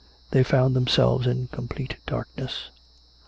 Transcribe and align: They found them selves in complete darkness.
They 0.31 0.41
found 0.41 0.75
them 0.75 0.87
selves 0.87 1.27
in 1.27 1.49
complete 1.49 1.97
darkness. 2.07 2.71